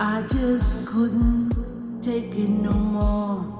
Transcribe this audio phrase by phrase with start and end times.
[0.00, 3.59] I just couldn't take it no more.